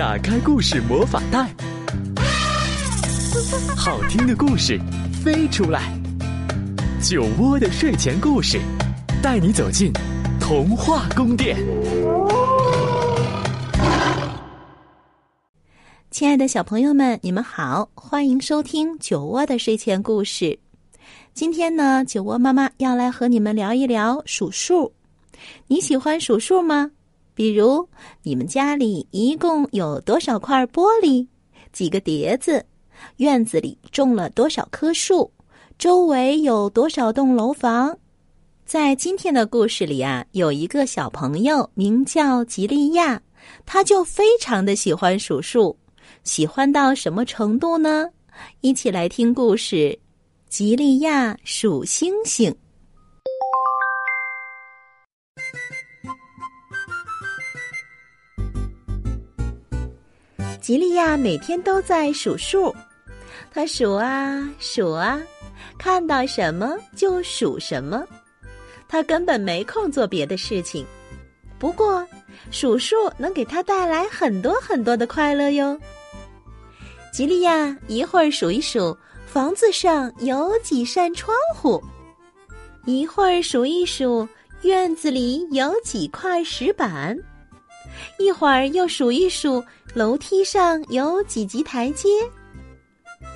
[0.00, 1.54] 打开故事魔法袋，
[3.76, 4.80] 好听的故事
[5.22, 5.92] 飞出来。
[7.02, 8.58] 酒窝的睡前故事，
[9.22, 9.92] 带你走进
[10.40, 11.54] 童话宫殿。
[16.10, 20.58] 亲爱的小朋友们，你们好，欢迎收听酒窝的睡前故事。
[21.34, 24.90] 今天呢，酒窝妈妈要来和你们聊一聊数数。
[25.66, 26.90] 你喜欢数数吗？
[27.40, 27.88] 比如，
[28.22, 31.26] 你们家里一共有多少块玻璃？
[31.72, 32.62] 几个碟子？
[33.16, 35.32] 院子里种了多少棵树？
[35.78, 37.96] 周围有多少栋楼房？
[38.66, 43.18] 在今天的故事里啊，有一个小朋友名叫吉利亚，
[43.64, 45.74] 他就非常的喜欢数数，
[46.24, 48.06] 喜欢到什么程度呢？
[48.60, 49.98] 一起来听故事：
[50.50, 52.54] 吉利亚数星星。
[60.70, 62.72] 吉利亚每天都在数数，
[63.52, 65.20] 他数啊数啊，
[65.76, 68.06] 看到什么就数什么。
[68.86, 70.86] 他根本没空做别的事情，
[71.58, 72.06] 不过
[72.52, 75.76] 数数能给他带来很多很多的快乐哟。
[77.12, 78.96] 吉利亚一会儿数一数
[79.26, 81.82] 房子上有几扇窗户，
[82.84, 84.28] 一会儿数一数
[84.62, 87.18] 院子里有几块石板。
[88.18, 92.08] 一会儿又数一数楼梯上有几级台阶，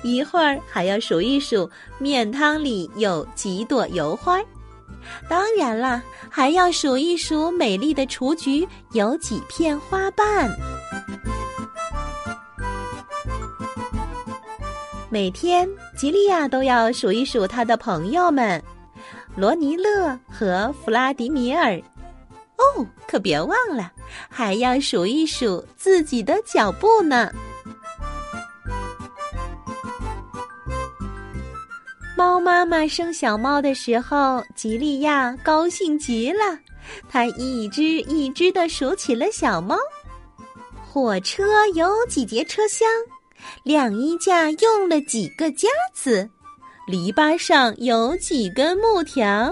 [0.03, 4.39] 一会儿还要数一数面汤里有几朵油花，
[5.29, 10.49] 当然啦，还要数一数美丽的雏菊有几片花瓣。
[15.09, 18.61] 每天，吉利亚都要数一数他的朋友们，
[19.35, 21.81] 罗尼勒和弗拉迪米尔。
[22.57, 23.91] 哦，可别忘了，
[24.29, 27.31] 还要数一数自己的脚步呢。
[32.17, 36.57] 猫妈妈生小猫的时候，吉利亚高兴极了，
[37.09, 39.77] 它一只一只的数起了小猫。
[40.87, 41.43] 火车
[41.73, 42.87] 有几节车厢？
[43.63, 46.27] 晾衣架用了几个夹子？
[46.87, 49.51] 篱笆上有几根木条？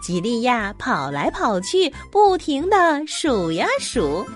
[0.00, 4.26] 吉利亚跑来跑去，不停的数呀数。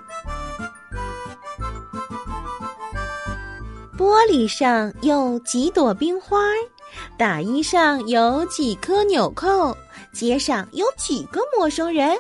[3.97, 6.39] 玻璃上有几朵冰花，
[7.17, 9.77] 大衣上有几颗纽扣，
[10.13, 12.17] 街上有几个陌生人。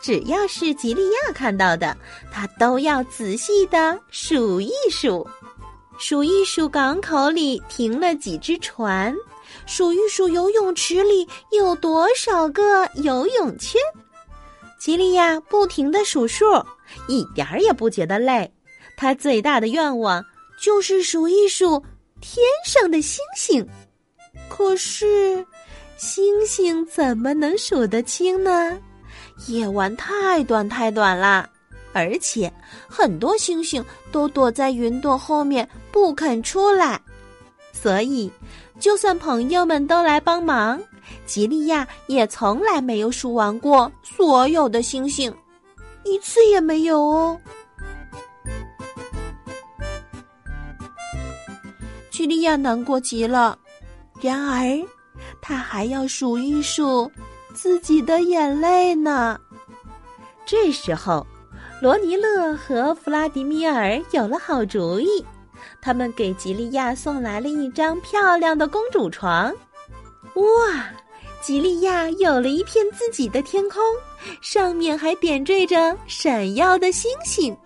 [0.00, 1.96] 只要是吉利亚看到的，
[2.30, 5.26] 他都要仔细的数一数，
[5.98, 9.12] 数一数港口里停了几只船。
[9.66, 13.80] 数一数游泳池里有多少个游泳圈，
[14.78, 16.44] 吉利亚不停的数数，
[17.08, 18.50] 一点儿也不觉得累。
[18.96, 20.24] 他最大的愿望
[20.58, 21.82] 就是数一数
[22.20, 23.68] 天上的星星。
[24.48, 25.44] 可是，
[25.96, 28.78] 星星怎么能数得清呢？
[29.48, 31.50] 夜晚太短太短了，
[31.92, 32.50] 而且
[32.88, 37.00] 很多星星都躲在云朵后面不肯出来，
[37.72, 38.30] 所以。
[38.78, 40.80] 就算朋友们都来帮忙，
[41.24, 45.34] 吉利亚也从来没有数完过所有的星星，
[46.04, 47.40] 一次也没有哦。
[52.10, 53.58] 吉利亚难过极了，
[54.20, 54.64] 然而
[55.40, 57.10] 他还要数一数
[57.54, 59.38] 自己的眼泪呢。
[60.44, 61.26] 这时候，
[61.80, 65.24] 罗尼勒和弗拉迪米尔有了好主意。
[65.86, 69.54] 他们给吉利亚送来了一张漂亮的公主床，
[70.34, 70.84] 哇！
[71.40, 73.80] 吉利亚有了一片自己的天空，
[74.40, 77.56] 上面还点缀着闪耀的星星。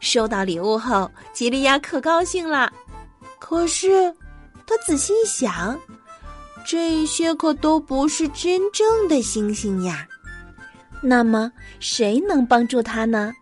[0.00, 2.72] 收到礼物后，吉利亚可高兴了。
[3.38, 4.12] 可是，
[4.66, 5.80] 他仔细一想，
[6.64, 10.04] 这些可都不是真正的星星呀。
[11.00, 13.32] 那么，谁能帮助他呢？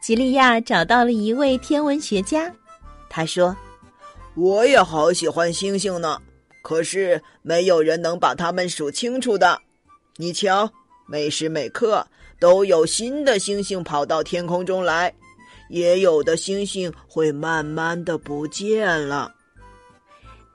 [0.00, 2.48] 吉利亚找到了一位天文学家。
[3.16, 3.56] 他说
[4.34, 6.20] ：“我也好喜欢星星呢，
[6.64, 9.56] 可是没有人能把它们数清楚的。
[10.16, 10.68] 你瞧，
[11.06, 12.04] 每时每刻
[12.40, 15.14] 都有新的星星跑到天空中来，
[15.70, 19.32] 也有的星星会慢慢的不见了。”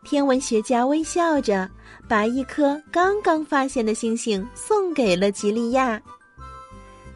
[0.03, 1.69] 天文学家微笑着
[2.09, 6.01] 把一颗刚刚发现的星星送给了吉利亚。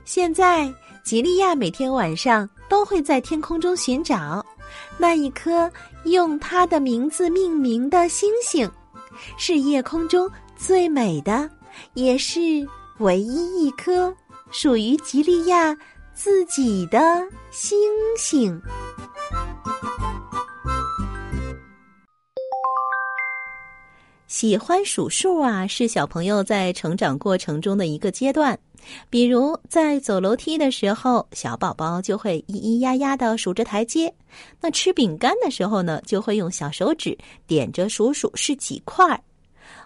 [0.06, 0.74] 现在，
[1.04, 4.46] 吉利亚每天晚上都会在天空中寻找。
[4.98, 5.72] 那一颗
[6.06, 8.70] 用它的名字命名的星星
[9.38, 11.50] 是夜空中最美的
[11.94, 12.40] 也是
[13.00, 14.14] 唯一一颗
[14.52, 15.76] 属于吉利亚
[16.14, 17.00] 自己的
[17.52, 17.78] 星
[18.18, 18.62] 星。
[24.28, 28.58] 喜欢数数啊是小朋友在成长过程中的一个阶段。
[29.10, 34.10] 比如在走楼梯的时候，小宝宝就会咿咿呀呀的数着台阶；
[34.62, 39.22] 那吃饼干的时候呢，就会用小手指点着数数是几块。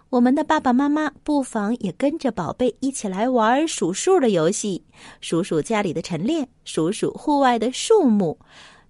[0.09, 4.81] 我们的爸爸妈妈不妨也跟着宝贝一起来玩数数的游戏，
[5.19, 8.39] 数数家里的陈列，数数户外的树木。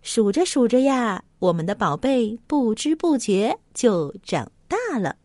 [0.04, 5.16] 数着数着呀，我们的宝贝不知不觉就长大了。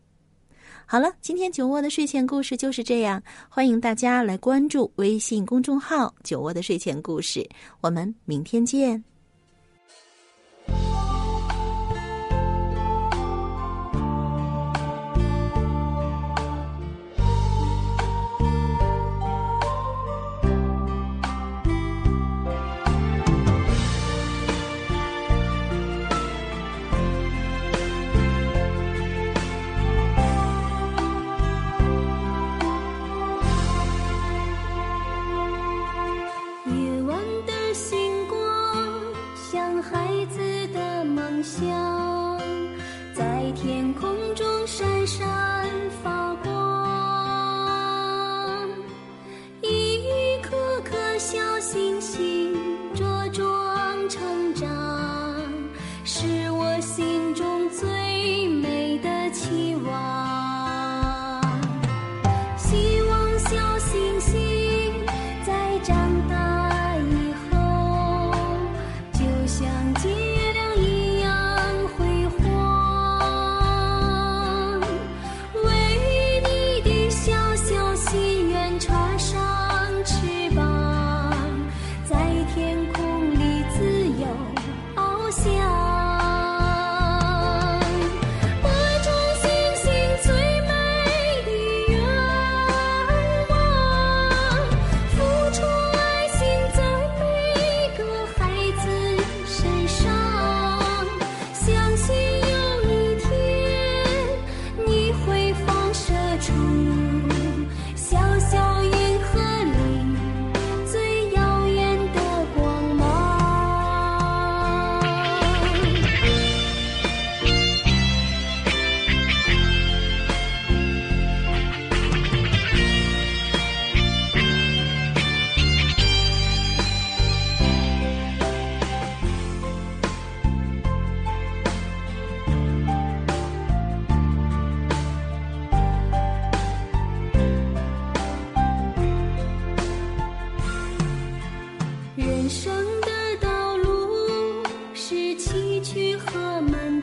[0.93, 3.19] 好了，今天酒窝的睡前故事就是这样，
[3.49, 7.49] 欢迎大家来关注微信公众号“酒窝的睡前故事”，
[7.81, 9.03] 我们明天见。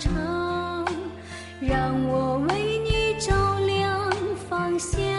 [0.01, 0.87] 长，
[1.61, 4.11] 让我为你照亮
[4.49, 5.10] 方向。